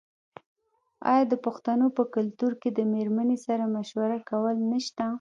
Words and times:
آیا 1.11 1.23
د 1.31 1.33
پښتنو 1.45 1.87
په 1.97 2.03
کلتور 2.15 2.51
کې 2.61 2.69
د 2.73 2.79
میرمنې 2.93 3.37
سره 3.45 3.63
مشوره 3.75 4.17
کول 4.29 4.55
نشته؟ 4.71 5.03